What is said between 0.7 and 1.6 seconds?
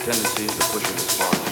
push it as far